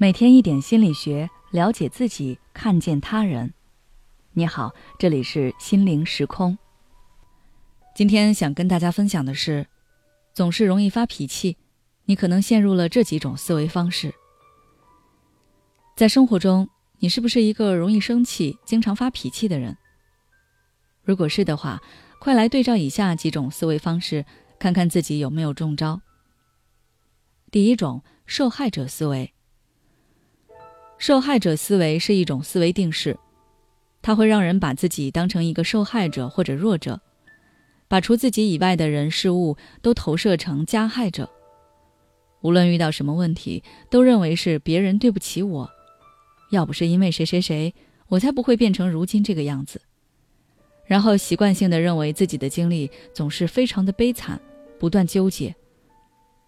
[0.00, 3.52] 每天一点心理学，了解自己，看见他人。
[4.34, 6.56] 你好，这里是心灵时空。
[7.96, 9.66] 今天想跟大家分享的是，
[10.32, 11.56] 总是容易发脾气，
[12.04, 14.14] 你可能陷入了这几种思维方式。
[15.96, 16.68] 在生活中，
[17.00, 19.76] 你是不是一个容易生气、经常发脾气的人？
[21.02, 21.82] 如果是的话，
[22.20, 24.24] 快来对照以下几种思维方式，
[24.60, 26.00] 看看自己有没有中招。
[27.50, 29.34] 第一种，受害者思维。
[30.98, 33.16] 受害者思维是一种思维定式，
[34.02, 37.00] 它会让人把自己当成一个受害者或者弱者，
[37.86, 41.30] 把除自己以外的人事物都投射成加害者。
[42.40, 45.70] 无论遇到什么问题，都认为是别人对不起我，
[46.50, 47.72] 要不是因为谁谁谁，
[48.08, 49.80] 我才不会变成如今这个样子。
[50.86, 54.40] 然后习惯性的认为自己的经历总是非常的悲惨，
[54.78, 55.54] 不断纠结：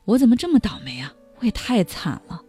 [0.04, 1.12] 我怎么这么倒霉啊？
[1.38, 2.42] 我也太惨了。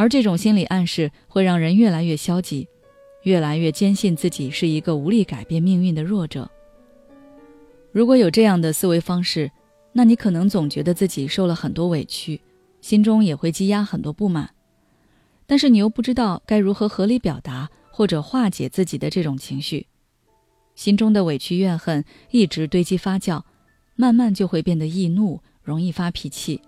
[0.00, 2.66] 而这种心理暗示会让人越来越消极，
[3.24, 6.50] 越来越坚信自己是一个无力改变命运的弱者。
[7.92, 9.52] 如果有这样的思维方式，
[9.92, 12.40] 那你可能总觉得自己受了很多委屈，
[12.80, 14.48] 心中也会积压很多不满，
[15.46, 19.86] 但是你又不知道该如何合理表达或者化解自己的这种情绪，
[20.74, 23.42] 心中的委屈怨恨一直堆积发酵，
[23.96, 26.62] 慢慢就会变得易怒，容易发脾气。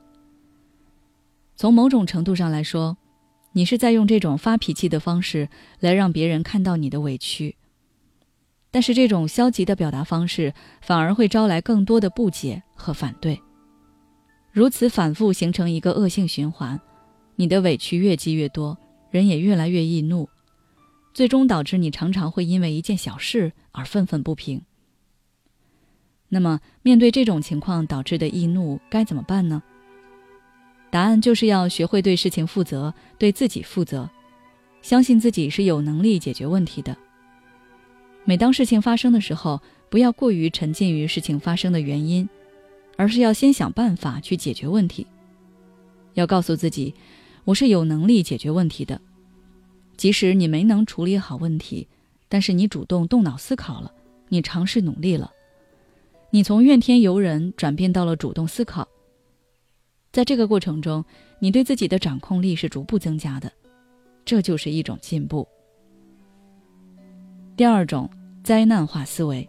[1.57, 2.99] 从某种程度上来说，
[3.53, 5.49] 你是在用这种发脾气的方式
[5.81, 7.57] 来让别人看到你的委屈，
[8.71, 13.41] 但是这种消极的表达方式反而会招来更多的不解和反对，
[14.51, 16.81] 如此反复形成一个恶性循环，
[17.37, 18.79] 你的委屈越积越多，
[19.11, 20.29] 人也越来越易怒，
[21.13, 24.63] 最终导致你常常会因为一件小事而愤愤不平。
[26.31, 29.63] 那么，面对这种情况导致的易怒，该怎么办呢？
[30.93, 34.11] 答案就是要学会对事情负责，对自己负责，
[34.83, 36.95] 相信自己是有能力解决问题的。
[38.27, 39.59] 每当事情发生的时候，
[39.89, 42.29] 不要过于沉浸于事情发生的原因，
[42.99, 45.07] 而是要先想办法去解决问题。
[46.13, 46.95] 要告诉自己，
[47.45, 49.01] 我是有能力解决问题的。
[49.97, 51.89] 即使你没能处理好问题，
[52.29, 53.91] 但是你主动动脑思考了，
[54.29, 55.33] 你尝试努力了，
[56.29, 58.87] 你从怨天尤人转变到了主动思考。
[60.13, 61.03] 在这个过程中，
[61.39, 63.51] 你对自己的掌控力是逐步增加的，
[64.27, 65.49] 这就是一种进步。
[67.57, 68.09] 第二种
[68.45, 69.49] 灾难化思维，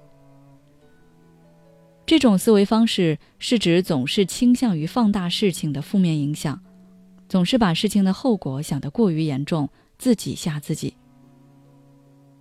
[2.05, 6.57] 这种思维方式是指总是倾向于放大事情的负面影响，
[7.27, 10.95] 总是把事情的后果想得过于严重，自己吓自己。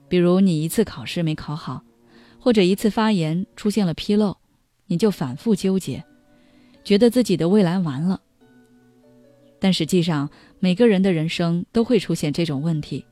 [0.09, 1.83] 比如你一次考试没考好，
[2.39, 4.37] 或者一次发言出现了纰漏，
[4.87, 6.05] 你就反复纠结。
[6.85, 8.21] 觉得自己的未来完了，
[9.59, 10.29] 但实际上
[10.59, 13.05] 每个人的人生都会出现这种问题，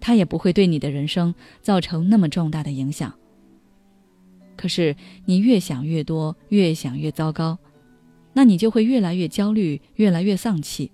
[0.00, 3.12] 它也不会对你的人生造成那么重大的影响。
[4.56, 4.94] 可是
[5.24, 7.58] 你越想越多，越想越糟糕，
[8.32, 10.90] 那你就会越来越焦虑，越来越丧气。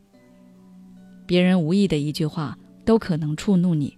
[1.26, 3.96] 别人无意的一句话都可能触怒你。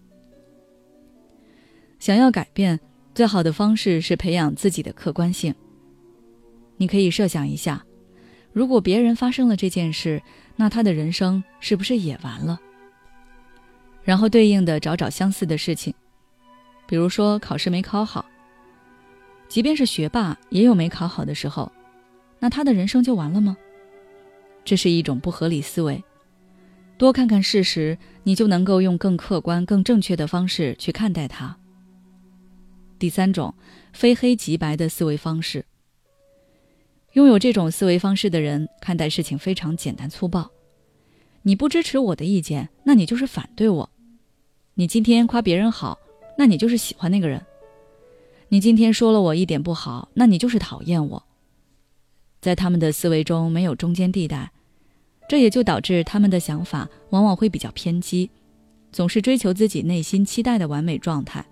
[1.98, 2.80] 想要改变，
[3.14, 5.54] 最好的方式是培养自己的客观性。
[6.80, 7.84] 你可以设想一下，
[8.54, 10.22] 如果别人发生了这件事，
[10.56, 12.58] 那他的人生是不是也完了？
[14.02, 15.92] 然后对应的找找相似的事情，
[16.86, 18.24] 比如说考试没考好，
[19.46, 21.70] 即便是学霸也有没考好的时候，
[22.38, 23.54] 那他的人生就完了吗？
[24.64, 26.02] 这是一种不合理思维。
[26.96, 31.54] 多看看事实，你就能够用更客观、更正确的方式去看待它。
[32.98, 33.54] 第三种，
[33.92, 35.62] 非黑即白的思维方式。
[37.14, 40.50] 拥有这种思维方式的人，看待事情非常简单粗暴。
[41.42, 43.88] 你不支持我的意见，那你就是反对我；
[44.74, 45.98] 你今天夸别人好，
[46.38, 47.40] 那你就是喜欢那个人；
[48.48, 51.22] 你今天说了我一点不好，那你就是讨厌我。
[52.40, 54.52] 在他们的思维中没有中间地带，
[55.28, 58.30] 这也就导致他们的想法往往会比较偏激，
[58.92, 61.44] 总是追求自己内心期待的完美状态。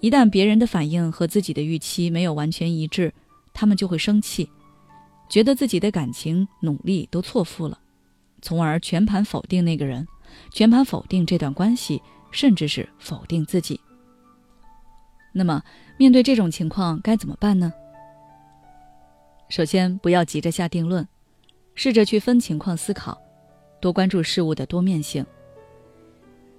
[0.00, 3.14] 一旦别人的反应和自己的预期没有完全一致，
[3.52, 4.50] 他们就会生气，
[5.28, 7.78] 觉得自己的感情、努力都错付了，
[8.40, 10.06] 从而全盘否定那个人，
[10.52, 13.80] 全盘否定这段关系，甚至是否定自己。
[15.32, 15.62] 那么，
[15.96, 17.72] 面对这种情况该怎么办呢？
[19.48, 21.06] 首先，不要急着下定论，
[21.74, 23.20] 试着去分情况思考，
[23.80, 25.24] 多关注事物的多面性。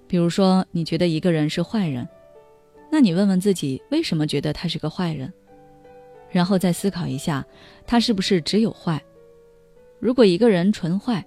[0.06, 2.08] 比如说，你觉得一个人是坏人，
[2.90, 5.32] 那你问问自己，为什么觉得他是个坏人？
[6.34, 7.46] 然后再思考一下，
[7.86, 9.00] 他是不是只有坏？
[10.00, 11.24] 如果一个人纯坏，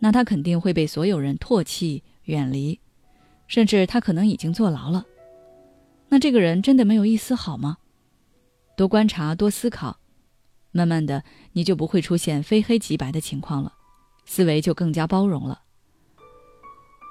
[0.00, 2.80] 那他肯定会被所有人唾弃、远离，
[3.46, 5.06] 甚至他可能已经坐牢了。
[6.08, 7.78] 那这个人真的没有一丝好吗？
[8.76, 10.00] 多观察，多思考，
[10.72, 13.72] 慢慢的，你就不会出现非黑即白的情况了，
[14.24, 15.62] 思维就更加包容了。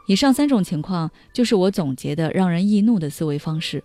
[0.08, 3.82] 以上三种情况就是我总结的让人易怒的思维方式。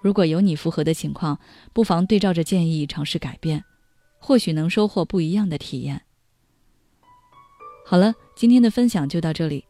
[0.00, 1.38] 如果有你符合的情况，
[1.72, 3.64] 不妨对照着建议尝试改变，
[4.18, 6.02] 或许能收获不一样的体验。
[7.84, 9.64] 好了，今天的分享就到这里。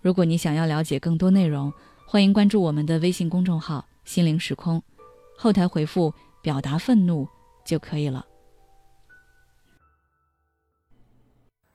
[0.00, 1.72] 如果你想要了解更多内容，
[2.06, 4.82] 欢迎关注我们的微信公众号“心灵时空”，
[5.38, 6.12] 后台回复
[6.42, 7.28] “表达愤怒”
[7.64, 8.26] 就可以了。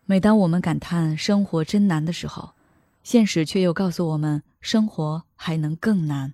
[0.06, 2.54] 每当我们感叹生活真难的时候，
[3.04, 6.34] 现实却又告诉我们，生活还能更难。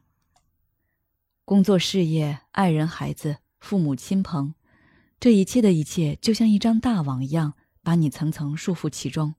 [1.45, 4.53] 工作、事业、爱人、孩子、父母亲朋，
[5.19, 9.35] 这一切的一切，就像一张大网一样，把你层层束缚其中。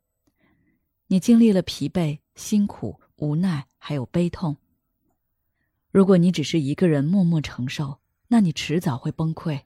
[1.06, 4.58] 你经历了疲惫、辛苦、无奈，还有悲痛。
[5.90, 9.62] 如果你只是一个人默默承受，那你迟早会崩溃。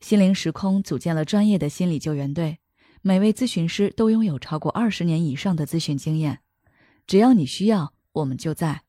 [0.00, 2.58] 心灵时空组建了专业的心理救援队。
[3.00, 6.40] 每位咨询师都拥有超过二十年以上的咨询经验，
[7.06, 8.82] 只要你需要，我们就在。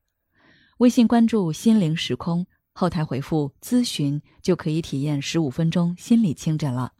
[0.81, 6.93] 微信关注“心灵时空”，后台回复“咨询”就可以体验十五分钟心理清诊了。